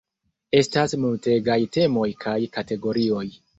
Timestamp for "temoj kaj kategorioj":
1.79-3.25